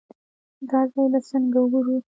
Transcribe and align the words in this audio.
دا 0.69 0.79
ځای 0.93 1.07
به 1.11 1.19
څنګه 1.29 1.57
وګورو. 1.61 1.97